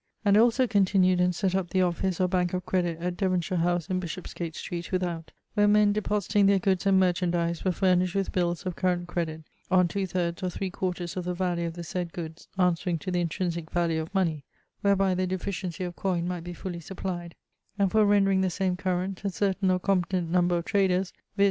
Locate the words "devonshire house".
3.17-3.87